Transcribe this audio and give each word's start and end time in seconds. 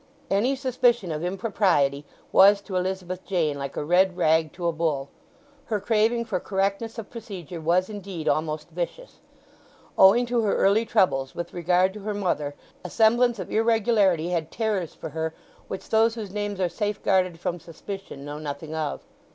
Any 0.31 0.55
suspicion 0.55 1.11
of 1.11 1.23
impropriety 1.23 2.05
was 2.31 2.59
to 2.61 2.75
Elizabeth 2.75 3.23
Jane 3.23 3.59
like 3.59 3.77
a 3.77 3.85
red 3.85 4.17
rag 4.17 4.51
to 4.53 4.65
a 4.65 4.71
bull. 4.71 5.09
Her 5.65 5.79
craving 5.79 6.25
for 6.25 6.39
correctness 6.39 6.97
of 6.97 7.11
procedure 7.11 7.61
was, 7.61 7.87
indeed, 7.87 8.27
almost 8.27 8.69
vicious. 8.71 9.19
Owing 9.99 10.25
to 10.25 10.41
her 10.41 10.55
early 10.55 10.85
troubles 10.87 11.35
with 11.35 11.53
regard 11.53 11.93
to 11.93 11.99
her 11.99 12.15
mother 12.15 12.55
a 12.83 12.89
semblance 12.89 13.37
of 13.37 13.51
irregularity 13.51 14.29
had 14.29 14.49
terrors 14.49 14.95
for 14.95 15.09
her 15.09 15.35
which 15.67 15.89
those 15.89 16.15
whose 16.15 16.31
names 16.33 16.59
are 16.59 16.67
safeguarded 16.67 17.39
from 17.39 17.59
suspicion 17.59 18.25
know 18.25 18.39
nothing 18.39 18.73
of. 18.73 19.03